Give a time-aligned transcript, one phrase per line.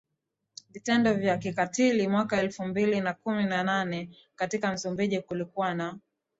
[0.69, 5.99] vitendo vya kikatiliMwaka elfu mbili na kumi na nane katika Msumbiji kulikuwa na